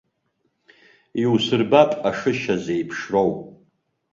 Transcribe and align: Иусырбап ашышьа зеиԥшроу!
Иусырбап 1.21 1.91
ашышьа 2.09 2.55
зеиԥшроу! 2.63 3.31